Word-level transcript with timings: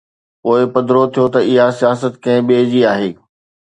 پوءِ 0.41 0.61
پڌرو 0.73 1.03
ٿيو 1.13 1.25
ته 1.33 1.39
اها 1.49 1.65
سياست 1.79 2.13
ڪنهن 2.23 2.41
ٻئي 2.47 2.63
جي 2.71 2.81
آهي. 2.93 3.09